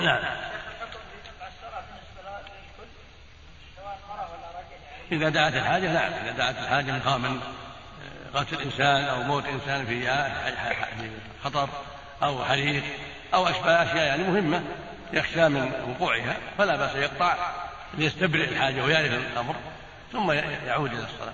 [0.00, 0.22] نعم.
[5.12, 7.40] إذا دعت الحاجة نعم إذا دعت الحاجة من من
[8.34, 10.08] آه، قتل إنسان أو موت إنسان في
[11.44, 11.68] خطر
[12.22, 12.82] أو حريق
[13.34, 14.62] أو أشباه أشياء يعني مهمة
[15.12, 17.36] يخشى من وقوعها فلا بأس يقطع
[17.94, 19.54] ليستبرئ الحاجة ويعرف الأمر
[20.12, 20.32] ثم
[20.66, 21.30] يعود إلى الصلاة.